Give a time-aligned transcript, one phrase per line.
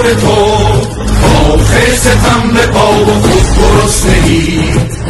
[0.00, 0.30] کار تو
[1.52, 4.60] آخه ستم به پا و خود گرسنگی.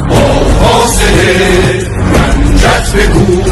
[0.08, 3.42] با فاصله رنجت بگو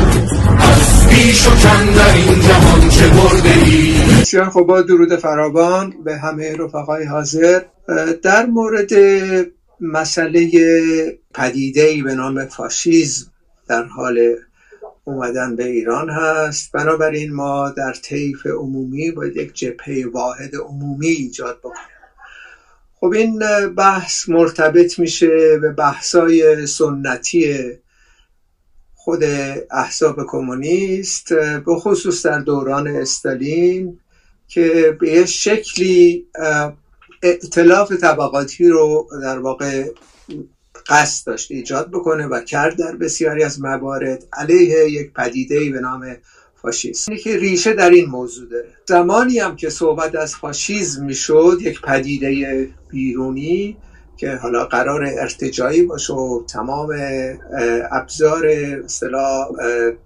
[0.59, 1.51] از بیش و
[1.97, 7.61] در این جهان چه برده ای بسیار خب با درود فراوان به همه رفقای حاضر.
[8.23, 8.91] در مورد
[9.81, 10.51] مسئله
[11.35, 13.27] پدیده به نام فاشیزم
[13.69, 14.19] در حال
[15.09, 16.73] اومدن به ایران هست.
[16.73, 21.99] بنابراین ما در طیف عمومی باید یک جبهه واحد عمومی ایجاد بکنیم.
[23.01, 23.39] خب این
[23.77, 27.57] بحث مرتبط میشه به بحثای سنتی
[28.95, 29.25] خود
[29.71, 31.33] احزاب کمونیست
[31.67, 33.99] به خصوص در دوران استالین
[34.49, 36.27] که به یه شکلی
[37.23, 39.85] ائتلاف طبقاتی رو در واقع
[40.89, 46.17] قصد داشت ایجاد بکنه و کرد در بسیاری از موارد علیه یک پدیده به نام
[46.63, 47.17] فاشیسم.
[47.17, 48.69] که ریشه در این موضوع داره.
[48.89, 53.77] زمانی هم که صحبت از فاشیزم می‌شد یک پدیده بیرونی
[54.17, 56.95] که حالا قرار ارتجایی باشه و تمام
[57.93, 58.47] ابزار
[58.85, 59.49] اصطلاح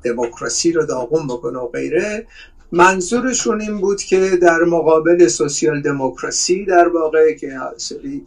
[0.03, 2.27] دموکراسی رو داغون بکنه و غیره
[2.73, 7.59] منظورشون این بود که در مقابل سوسیال دموکراسی در واقع که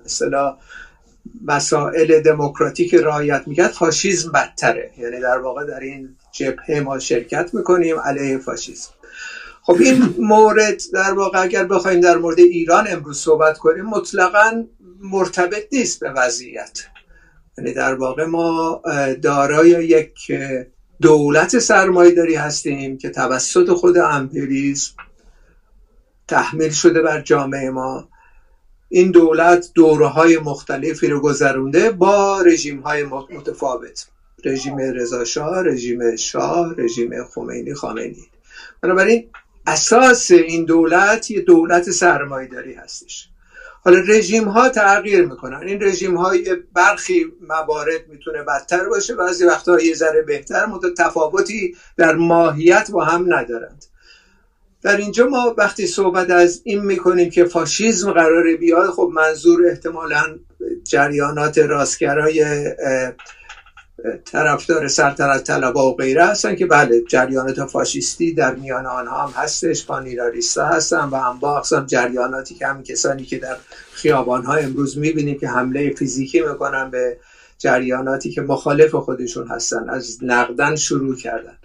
[0.05, 0.57] اصطلاح
[1.47, 4.91] مسائل دموکراتیک رعایت می‌کرد فاشیزم بدتره.
[4.97, 8.89] یعنی در واقع در این جبهه ما شرکت می‌کنیم علیه فاشیزم.
[9.61, 14.63] خب این مورد در واقع اگر بخوایم در مورد ایران امروز صحبت کنیم مطلقا
[15.01, 16.79] مرتبط نیست به وضعیت.
[17.57, 18.81] یعنی در واقع ما
[19.21, 20.13] دارای یک
[21.01, 24.91] دولت سرمایداری هستیم که توسط خود امپریزم
[26.27, 28.09] تحمیل شده بر جامعه ما.
[28.89, 34.08] این دولت دوره های مختلفی رو گذرونده با رژیم های متفاوت.
[34.45, 35.23] رژیم رضا
[35.61, 38.16] رژیم شاه رژیم خمینی خامنه‌ای.
[38.81, 39.30] بنابراین
[39.67, 43.30] اساس این دولت یه دولت سرمایداری هستش.
[43.83, 45.67] حالا رژیم ها تغییر می‌کنن.
[45.67, 51.75] این رژیم های برخی موارد می‌تونه بدتر باشه بعضی وقتها یه ذره بهتر مدت تفاوتی
[51.97, 53.85] در ماهیت با هم ندارند.
[54.85, 60.40] در اینجا ما وقتی صحبت از این می‌کنیم که فاشیزم قراره بیاد خب منظور احتمالا
[60.84, 62.69] جریانات راستگرای
[64.25, 69.85] طرفدار سلطنت طلبا و غیره هستن که بله جریانات فاشیستی در میان آنها هم هستش
[69.85, 73.57] پانیراریستا هستن و هم با جریاناتی که هم کسانی که در
[73.94, 77.18] خیابان ها امروز می‌بینیم که حمله فیزیکی می‌کنن به
[77.57, 81.57] جریاناتی که مخالف خودشون هستن از نقدن شروع کردن.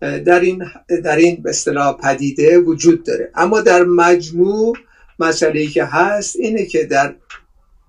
[0.00, 0.64] در این
[1.04, 3.30] در این به اصطلاح پدیده وجود داره.
[3.34, 4.76] اما در مجموع
[5.18, 7.14] مسئله که هست اینه که در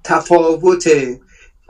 [0.04, 0.90] تفاوت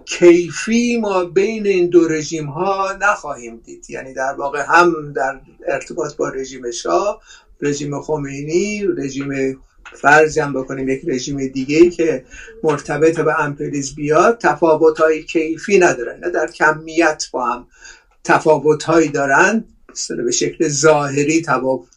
[0.06, 3.90] کیفی ما بین این دو رژیم ها نخواهیم دید.
[3.90, 7.22] یعنی در واقع هم در ارتباط با رژیم شاه
[7.62, 9.62] رژیم خمینی رژیم
[9.94, 12.26] فرض هم بکنیم یک رژیم دیگه ای که
[12.64, 16.20] مرتبط به امپریز بیاد تفاوت های کیفی ندارن.
[16.20, 17.68] نه در کمیت با هم
[18.24, 19.64] تفاوت هایی دارن
[20.10, 21.46] به شکل ظاهری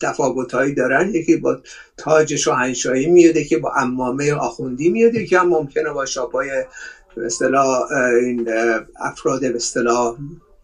[0.01, 1.11] تفاوت هایی دارن.
[1.15, 1.61] یکی با
[1.97, 6.65] تاج شاهنشاهی میاد که با امامه آخوندی میاد که هم ممکنه با شاپای
[7.27, 8.49] اصطلاح این
[9.01, 9.59] افراد به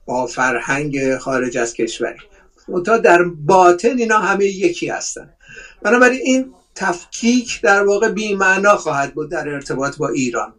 [0.06, 2.18] با فرهنگ خارج از کشوری
[2.86, 5.30] تا در باطن اینا همه یکی هستن.
[5.82, 10.54] بنابراین این تفکیک در واقع بیمعنا خواهد بود در ارتباط با ایران.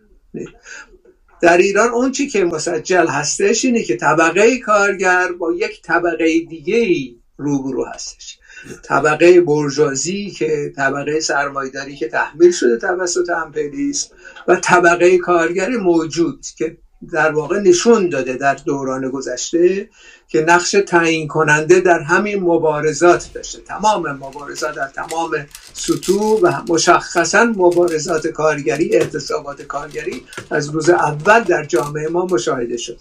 [1.41, 7.11] در ایران اون چی که مسجل هستش اینه که طبقه کارگر با یک طبقه دیگه
[7.37, 8.39] روبرو هستش.
[8.83, 14.09] طبقه برجازی که طبقه سرمایداری که تحمیل شده توسط امپریالیسم
[14.47, 16.77] و طبقه کارگر موجود که
[17.13, 19.89] در واقع نشون داده در دوران گذشته
[20.31, 23.61] که نقش تعیین کننده در همین مبارزات داشته.
[23.61, 25.31] تمام مبارزات در تمام
[25.73, 32.97] سطوح و مشخصا مبارزات کارگری اعتصابات کارگری از روز اول در جامعه ما مشاهده شده.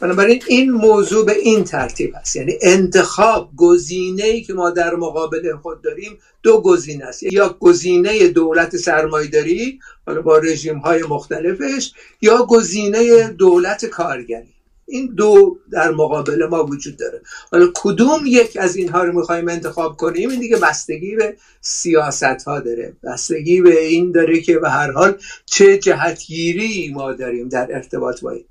[0.00, 2.36] بنابراین این موضوع به این ترتیب است.
[2.36, 7.22] یعنی انتخاب گزینه ای که ما در مقابل خود داریم دو گزینه است.
[7.22, 11.92] یا گزینه دولت سرمایداری حالا با رژیم های مختلفش
[12.22, 14.59] یا گزینه دولت کارگری.
[14.90, 17.22] این دو در مقابل ما وجود داره.
[17.52, 22.60] حالا کدوم یک از اینها رو می‌خوایم انتخاب کنیم؟ این دیگه بستگی به سیاست ها
[22.60, 22.96] داره.
[23.02, 28.30] بستگی به این داره که به هر حال چه جهتگیری ما داریم در ارتباط با
[28.30, 28.44] این.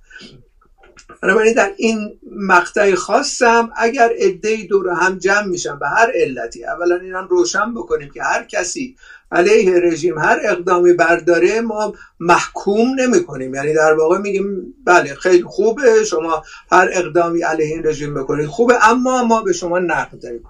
[1.21, 6.95] بنابراین در این مقطع خاصم اگر عده دور هم جمع میشن به هر علتی اولا
[6.95, 8.95] این هم روشن بکنیم که هر کسی
[9.31, 10.19] علیه رژیم.
[10.19, 16.43] هر اقدامی برداره ما محکوم نمی کنیم یعنی در واقع میگیم بله خیلی خوبه شما
[16.71, 18.47] هر اقدامی علیه این رژیم بکنید.
[18.47, 20.43] خوبه اما ما به شما نقد داریم.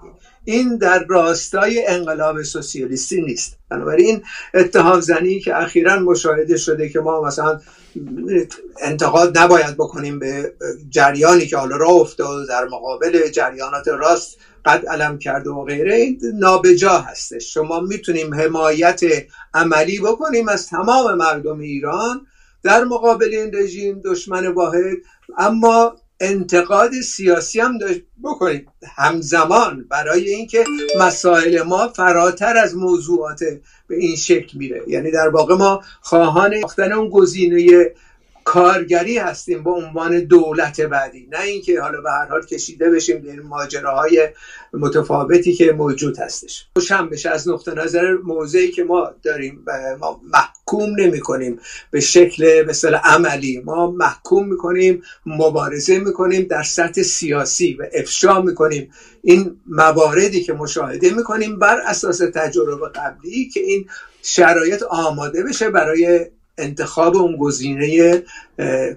[0.44, 3.56] این در راستای انقلاب سوسیالیستی نیست.
[3.68, 4.22] بنابراین
[4.54, 7.60] اتهام زنی که اخیرا مشاهده شده که ما مثلا
[8.80, 10.52] انتقاد نباید بکنیم به
[10.90, 16.98] جریانی که حالا راه افتاد در مقابل جریانات راست قد علم کرده و غیره نابجا
[16.98, 17.54] هستش.
[17.54, 19.00] شما می‌تونیم حمایت
[19.54, 22.26] عملی بکنیم از تمام مردم ایران
[22.62, 24.96] در مقابل این رژیم دشمن واحد.
[25.38, 27.78] اما انتقاد سیاسی هم
[28.24, 28.66] بکنیم.
[28.96, 30.64] همزمان برای اینکه
[30.98, 33.40] مسائل ما فراتر از موضوعات
[33.86, 34.82] به این شکل میره.
[34.86, 37.84] یعنی در واقع ما خواهان اون گزینه
[38.44, 41.28] کارگری هستیم به عنوان دولت بعدی.
[41.32, 44.28] نه اینکه حالا به هر حال کشیده بشیم در ماجراهای
[44.72, 46.66] متفاوتی که موجود هستش.
[46.76, 49.64] روشن بشه از نقطه نظر موضعی که ما داریم.
[50.00, 51.58] ما محکوم نمی کنیم
[51.90, 53.60] به شکل مثل عملی.
[53.64, 58.92] ما محکوم می‌کنیم مبارزه می‌کنیم در سطح سیاسی و افشا می‌کنیم.
[59.22, 63.86] این مواردی که مشاهده می‌کنیم بر اساس تجربه قبلی که این
[64.22, 66.26] شرایط آماده بشه برای
[66.60, 68.22] انتخاب اون گزینه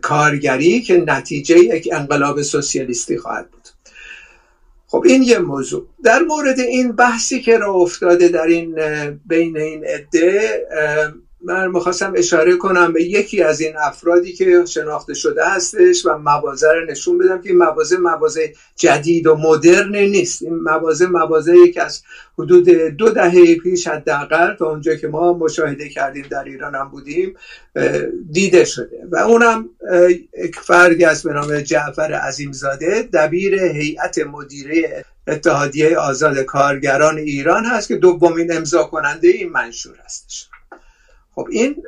[0.02, 3.68] کارگری که نتیجه یک انقلاب سوسیالیستی خواهد بود.
[4.88, 5.88] خب این یه موضوع.
[6.04, 8.76] در مورد این بحثی که را افتاده در این
[9.26, 10.62] بین این عده
[11.44, 16.68] من می‌خواستم اشاره کنم به یکی از این افرادی که شناخته شده هستش و موازه
[16.72, 20.44] رو نشون بدم که این موازه موازه جدید و مدرن نیست.
[20.44, 22.02] این موازه موازه که از
[22.40, 27.36] حدود دو دهه پیش حداقل تا اونجا که ما مشاهده کردیم در ایران هم بودیم
[28.32, 28.98] دیده شده.
[29.12, 29.70] و اونم
[30.44, 37.88] یک فردی است به نام جعفر عظیمزاده دبیر هیئت مدیره اتحادیه آزاد کارگران ایران هست
[37.88, 40.50] که دومین امضا کننده این منشور هستش.
[41.36, 41.84] خب این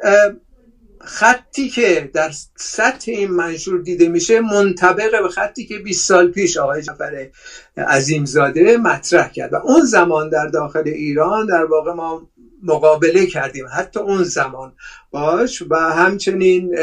[1.01, 6.57] خطی که در سطح این منشور دیده میشه منطبق به خطی که 20 سال پیش
[6.57, 7.29] آقای جعفر
[7.77, 12.29] عظیمزاده مطرح کرد و اون زمان در داخل ایران در واقع ما
[12.63, 13.65] مقابله کردیم.
[13.73, 14.73] حتی اون زمان
[15.11, 16.75] باش و همچنین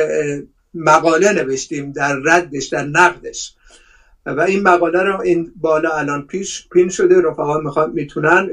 [0.74, 3.54] مقاله نوشتیم در ردش در نقدش.
[4.26, 8.48] و این مقاله رو این بالا الان پیش پین شده رفقا می‌خوان می‌تونن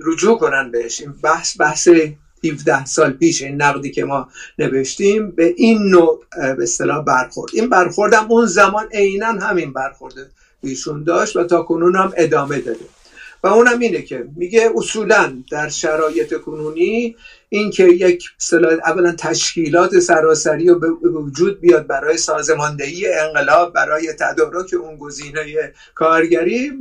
[0.00, 1.00] رجوع کنن بهش.
[1.00, 1.88] این بحث بحث
[2.44, 6.24] 17 سال پیش این نقدی که ما نوشتیم به این نوع
[6.56, 7.50] به اصطلاح برخورد.
[7.54, 10.14] این برخوردم اون زمان عینا همین برخورد
[10.62, 12.84] ایشون داشت و تا کنون هم ادامه داده.
[13.42, 17.16] و اونم اینه که میگه اصولا در شرایط کنونی
[17.48, 18.24] اینکه یک
[18.84, 26.72] اولا تشکیلات سراسری و به وجود بیاد برای سازماندهی انقلاب برای تدارک اون گزینه کارگری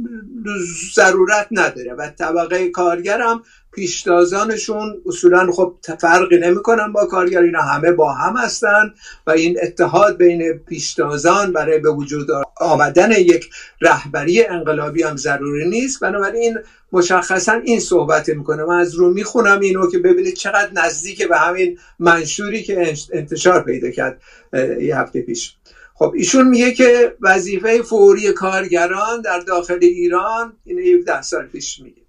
[0.96, 1.94] ضرورت نداره.
[1.94, 3.42] و طبقه کارگر هم
[3.72, 8.94] پیشتازانشون اصولا خب فرقی نمی‌کنن با کارگر اینا همه با هم هستن
[9.28, 13.50] و این اتحاد بین پیشتازان برای به وجود آمدن یک
[13.82, 16.00] رهبری انقلابی هم ضروری نیست.
[16.00, 16.58] بنابراین
[16.92, 18.64] مشخصا این صحبت می‌کنه.
[18.64, 23.92] من از رو می‌خونم اینو که ببینید چقدر نزدیک به همین منشوری که انتشار پیدا
[23.92, 24.22] کرد
[24.82, 25.56] یه هفته پیش.
[25.94, 32.02] خب ایشون میگه که وظیفه فوری کارگران در داخل ایران این 17 سال پیش میگه.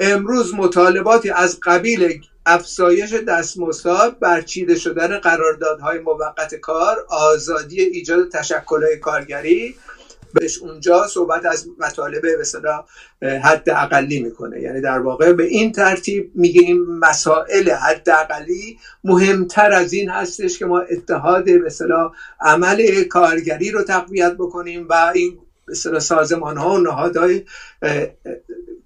[0.00, 9.74] امروز مطالباتی از قبیل افزایش دستمزدها برچیده شدن قراردادهای موقت کار آزادی ایجاد تشکلهای کارگری
[10.32, 12.22] بهش اونجا صحبت از مطالب
[13.18, 14.60] به حد اقلی می‌کنه.
[14.60, 20.58] یعنی در واقع به این ترتیب میگه این مسائل حد اقلی مهمتر از این هستش
[20.58, 21.70] که ما اتحاد به
[22.40, 25.38] عمل کارگری رو تقویت بکنیم و این
[25.92, 27.42] به سازمان ها و نهادهای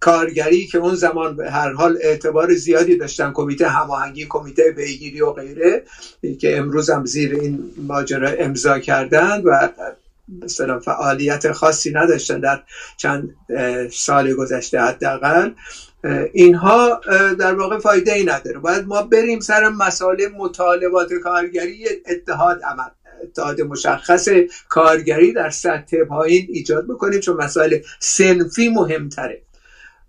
[0.00, 5.33] کارگری که اون زمان به هر حال اعتبار زیادی داشتن کمیته هماهنگی کمیته پیگیری و
[5.33, 5.83] غیره
[6.41, 9.69] که امروز هم زیر این ماجرا امضا کردند و
[10.28, 12.62] مثلا فعالیت خاصی نداشتن در
[12.97, 13.35] چند
[13.92, 15.50] سال گذشته حداقل.
[16.33, 17.00] اینها
[17.38, 18.59] در واقع فایده ای نداره.
[18.59, 22.90] باید ما بریم سر مسائل مطالبات کارگری اتحاد عمل
[23.23, 24.28] اتحاد مشخص
[24.68, 29.42] کارگری در سطح پایین ایجاد بکنیم چون مسائل سنفی مهمتره.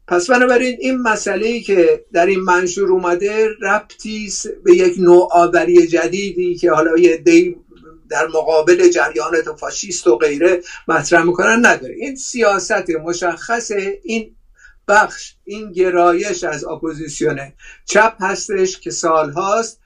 [0.08, 4.32] پس بنابراین این مسئله ای که در این منشور اومده ربطی
[4.64, 7.56] به یک نوآوری جدیدی که حالا یه دی
[8.10, 11.96] در مقابل جریانات فاشیست و غیره مطرح می‌کنن نداره.
[11.96, 13.72] این سیاست مشخص
[14.04, 14.36] این
[14.88, 17.40] بخش این گرایش از اپوزیسیون
[17.86, 19.80] چپ هستش که سالهاست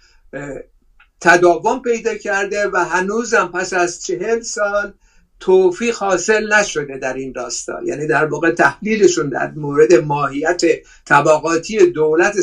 [1.21, 4.93] تداوم پیدا کرده و هنوزم پس از چهل سال
[5.39, 10.61] توفیق حاصل نشده در این راستا یعنی در واقع تحلیلشون در مورد ماهیت
[11.05, 12.35] طبقاتی دولت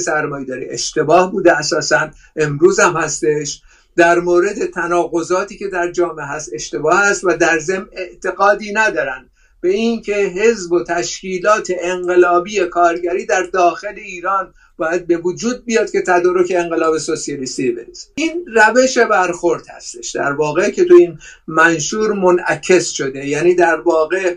[0.49, 3.63] داره اشتباه بوده اساسا امروز هم هستش.
[3.99, 9.69] در مورد تناقضاتی که در جامعه هست اشتباه هست و در ضمن اعتقادی ندارن به
[9.69, 16.52] اینکه حزب و تشکیلات انقلابی کارگری در داخل ایران باید به وجود بیاد که تدارک
[16.57, 18.09] انقلاب سوسیالیستی برسه.
[18.14, 20.11] این روش برخورد هستش.
[20.11, 23.26] در واقع که تو این منشور منعکس شده.
[23.26, 24.37] یعنی در واقع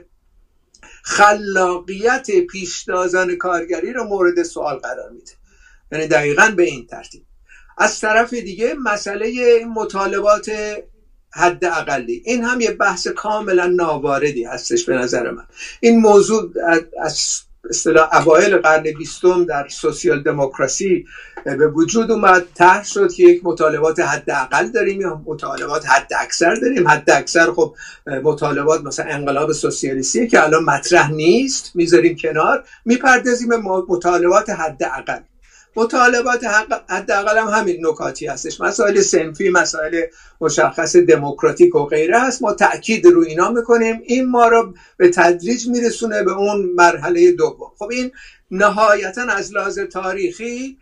[1.04, 5.32] خلاقیت پیشتازان کارگری رو مورد سوال قرار میده.
[5.92, 7.22] یعنی دقیقا به این ترتیب.
[7.78, 10.52] از طرف دیگه مسئله مطالبات
[11.34, 15.44] حد اقلی این هم یه بحث کاملا ناواردی هستش به نظر من.
[15.80, 16.52] این موضوع
[17.02, 21.06] از اصطلاح اوایل قرن بیستم در سوسیال دموکراسی
[21.46, 22.46] به وجود اومد.
[22.56, 26.88] طرح شد که یک مطالبات حداقل داریم یا مطالبات حد اکثر داریم.
[26.88, 27.76] حد اکثر خب
[28.24, 31.72] مطالبات مثلا انقلاب سوسیالیستی که الان مطرح نیست.
[31.76, 32.64] می‌ذاریم کنار.
[32.86, 35.20] می‌پردازیم به مطالبات حداقل.
[35.76, 36.44] مطالبات
[36.90, 38.62] حداقل هم همین نکاتی هستش.
[38.62, 40.02] مسائل سنفی مسائل
[40.42, 42.42] مشخص دموکراتیک و غیره هست.
[42.42, 44.02] ما تاکید رو اینا می‌کنیم.
[44.04, 47.72] این ما رو به تدریج میرسونه به اون مرحله دوم.
[47.80, 48.12] خب این
[48.52, 50.78] نهایتا از لحاظ تاریخی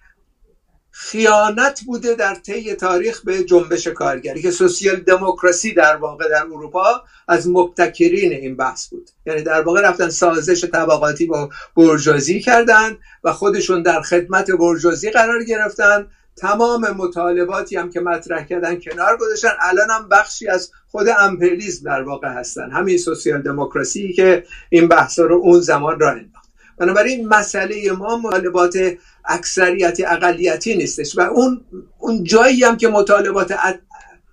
[0.91, 7.03] خیانت بوده در طی تاریخ به جنبش کارگری که سوسیال دموکراسی در واقع در اروپا
[7.27, 9.09] از مبتکرین این بحث بود.
[9.25, 15.43] یعنی در واقع رفتن سازش طبقاتی با برجازی کردند و خودشون در خدمت برجازی قرار
[15.43, 16.07] گرفتن.
[16.35, 19.51] تمام مطالباتی هم که مطرح کردن کنار گذاشتن.
[19.61, 22.71] الان هم بخشی از خود امپریالیسم در واقع هستن.
[22.71, 26.38] همین سوسیال دموکراسی که این بحثا رو اون زمان را انداخت.
[26.79, 28.77] بنابراین مسئله ما مطالبات
[29.25, 31.65] اکثریتی اقلیتی نیستش و اون
[31.99, 33.53] اون جایی هم که مطالبات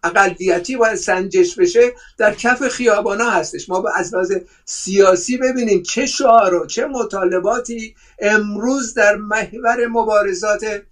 [0.04, 3.68] اقلیتی باید سنجش بشه در کف خیابانا هستش.
[3.68, 4.32] ما از لحاظ
[4.64, 10.82] سیاسی ببینیم چه شعار و چه مطالباتی امروز در محور مبارزات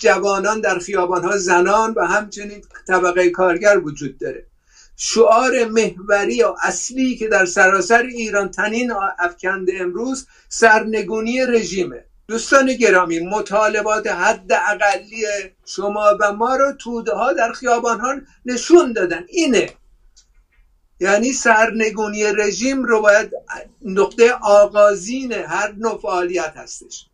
[0.00, 4.45] جوانان در خیابان ها زنان و همچنین طبقه کارگر وجود داره.
[4.96, 12.04] شعار محوری و اصلی که در سراسر ایران تنین افکنده امروز سرنگونی رژیمه.
[12.28, 15.24] دوستان گرامی مطالبات حد اقلی
[15.66, 18.14] شما و ما رو توده ها در خیابان ها
[18.46, 19.24] نشون دادن.
[19.28, 19.70] اینه.
[21.00, 23.30] یعنی سرنگونی رژیم رو باید
[23.84, 27.06] نقطه آغازین هر نوع فعالیت هستش.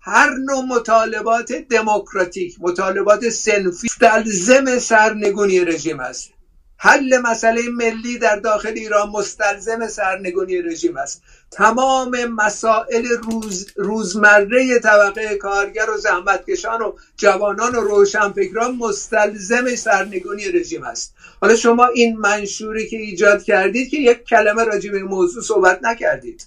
[0.00, 6.37] هر نوع مطالبات دموکراتیک مطالبات سنفی دلزم سرنگونی رژیم هست.
[6.80, 11.22] حل مسئله ملی در داخل ایران مستلزم سرنگونی رژیم است.
[11.50, 20.82] تمام مسائل روز روزمره طبقه کارگر و زحمتکشان و جوانان و روشنفکران مستلزم سرنگونی رژیم
[20.82, 21.14] است.
[21.40, 26.46] حالا شما این منشوری که ایجاد کردید که یک کلمه راجع به موضوع صحبت نکردید.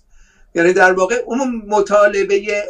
[0.55, 2.63] یعنی در واقع اون مطالبه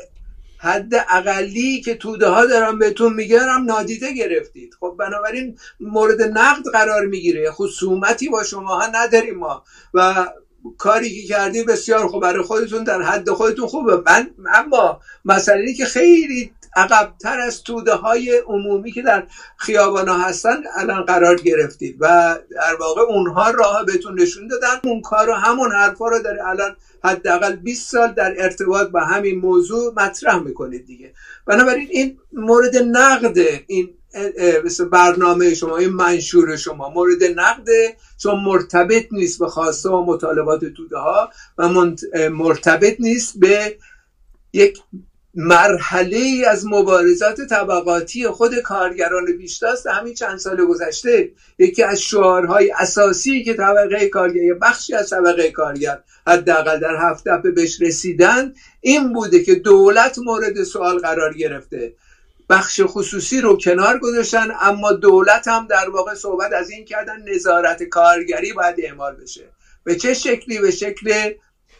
[0.61, 4.75] حد اقلی که توده ها دارن بهتون میگن هم نادیده گرفتید.
[4.79, 7.51] خب بنابراین مورد نقد قرار می‌گیره.
[7.51, 9.63] خصومتی با شما ها نداریم ما.
[9.93, 10.27] و
[10.77, 12.21] کاری که کردی بسیار خوب.
[12.21, 14.01] برای خودتون در حد خودتون خوبه.
[14.05, 20.63] من اما مسئله که خیلی عقبتر از توده های عمومی که در خیابان ها هستن
[20.75, 24.79] الان قرار گرفتید و در واقع اونها راه بهتون نشون دادن.
[24.83, 29.39] اون کار رو همون حرفا رو داره الان حداقل 20 سال در ارتباط با همین
[29.39, 31.13] موضوع مطرح می‌کنید دیگه.
[31.47, 33.37] بنابراین این مورد نقد
[33.67, 33.89] این
[34.91, 37.67] برنامه شما این منشور شما مورد نقد
[38.17, 41.69] چون مرتبط نیست به خواسته و مطالبات توده ها و
[42.29, 43.77] مرتبط نیست به
[44.53, 44.79] یک
[45.35, 49.87] مرحله ای از مبارزات طبقاتی خود کارگران بیشتاست.
[49.87, 55.99] همین چند سال گذشته یکی از شعارهای اساسی که طبقه کارگر بخشی از طبقه کارگر
[56.27, 61.93] حداقل در هفت دفعه بهش رسیدن این بوده که دولت مورد سوال قرار گرفته.
[62.49, 67.83] بخش خصوصی رو کنار گذاشتن اما دولت هم در واقع صحبت از این کردن نظارت
[67.83, 69.49] کارگری باید اعمال بشه.
[69.83, 71.33] به چه شکلی؟ به شکل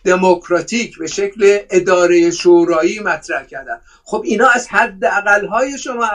[0.04, 3.82] دموکراتیک به شکل اداره شورایی مطرح کردن.
[4.04, 5.04] خب اینا از حد
[5.50, 6.06] های شما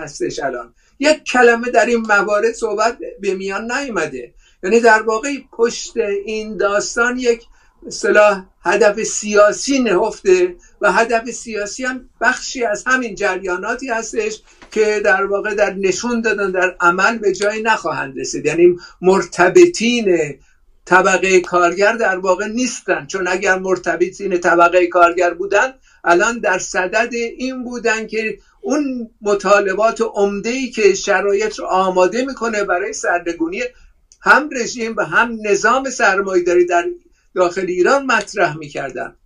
[0.00, 0.74] هستش الان.
[0.98, 4.34] یک کلمه در این موارد صحبت به میان نیومده.
[4.62, 7.42] یعنی در واقع پشت این داستان یک
[7.86, 15.24] اصطلاح هدف سیاسی نهفته و هدف سیاسی هم بخشی از همین جریاناتی هستش که در
[15.24, 18.46] واقع در نشون دادن در عمل به جایی نخواهند رسید.
[18.46, 20.38] یعنی مرتبطین
[20.90, 23.06] طبقه کارگر در واقع نیستن.
[23.06, 25.72] چون اگر مرتبطین طبقه کارگر بودن
[26.04, 32.64] الان در صدد این بودن که اون مطالبات عمده ای که شرایط رو آماده می‌کنه
[32.64, 33.62] برای سرنگونی
[34.22, 36.84] هم رژیم و هم نظام سرمایهداری در
[37.34, 39.16] داخل ایران مطرح می‌کردن.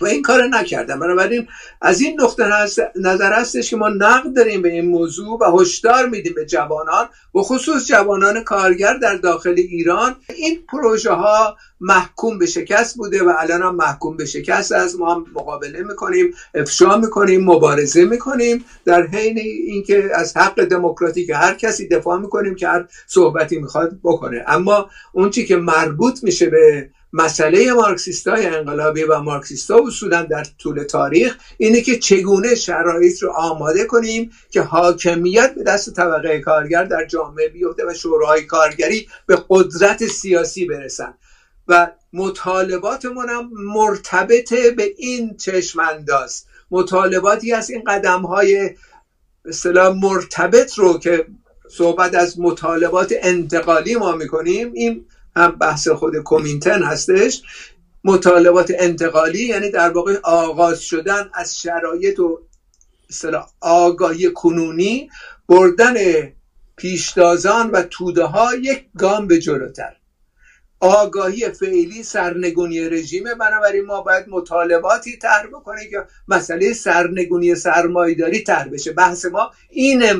[0.00, 1.48] و این کار نکردن بنابراین
[1.80, 2.44] از این نقطه
[2.96, 7.38] نظر هستش که ما نقد داریم به این موضوع و هشدار میدیم به جوانان و
[7.38, 10.16] خصوص جوانان کارگر در داخل ایران.
[10.36, 15.14] این پروژه ها محکوم به شکست بوده و الان هم محکوم به شکست از ما
[15.14, 21.88] هم مقابله می‌کنیم افشا می‌کنیم مبارزه می‌کنیم در حین اینکه از حق دموکراتیک هر کسی
[21.88, 24.44] دفاع می‌کنیم که هر صحبتی می‌خواد بکنه.
[24.46, 29.80] اما اون چی که مربوط میشه به مسئله مارکسیست های انقلابی و مارکسیست ها
[30.22, 36.40] در طول تاریخ اینه که چگونه شرایط رو آماده کنیم که حاکمیت به دست طبقه
[36.40, 41.14] کارگر در جامعه بیفته و شورای کارگری به قدرت سیاسی برسن.
[41.68, 48.70] و مطالباتمون هم مرتبط به این چشم انداز مطالباتی از این قدم های
[49.76, 51.26] مرتبط رو که
[51.70, 55.04] صحبت از مطالبات انتقالی ما می‌کنیم این
[55.36, 57.42] هم بحث خود کومینتن هستش.
[58.04, 62.40] مطالبات انتقالی یعنی در واقع آغاز شدن از شرایط و
[63.60, 65.10] آگاهی کنونی
[65.48, 65.94] بردن
[66.76, 69.96] پیشتازان و توده ها یک گام به جلوتر.
[70.80, 73.34] آگاهی فعلی سرنگونی رژیمه.
[73.34, 78.92] بنابراین ما باید مطالباتی طرح بکنیم که مسئله سرنگونی سرمایداری طرح بشه.
[78.92, 80.14] بحث ما اینه.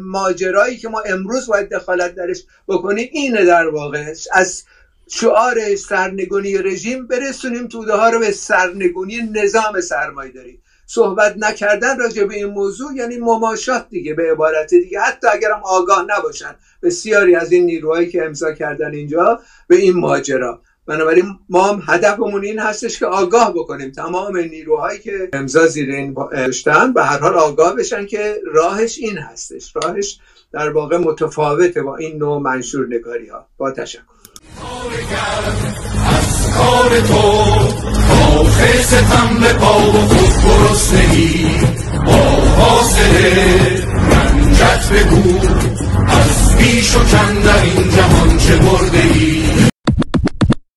[0.00, 4.14] ماجرایی که ما امروز باید دخالت درش بکنیم اینه در واقع.
[4.32, 4.64] از
[5.08, 10.60] شعار سرنگونی رژیم برسونیم توده ها رو به سرنگونی نظام سرمایداری
[10.92, 15.00] صحبت نکردن راجع به این موضوع یعنی مماشات دیگه به عبارت دیگه.
[15.00, 20.62] حتی اگرم آگاه نباشن بسیاری از این نیروهایی که امضا کردن اینجا به این ماجرا.
[20.86, 23.90] بنابراین ما هم هدفمون این هستش که آگاه بکنیم.
[23.90, 29.18] تمام نیروهایی که امضا زیر این داشتن به هر حال آگاه بشن که راهش این
[29.18, 29.72] هستش.
[29.76, 30.18] راهش
[30.52, 34.02] در واقع متفاوته با این نوع منشور نگاری ها با تشکر
[38.40, 41.46] آخه ستم به پا و خود گرسنگی
[42.06, 42.12] با
[42.62, 43.34] حاصله
[44.10, 45.38] رنجت بگو
[46.08, 49.39] از بیش و کم در این جهان چه برده ای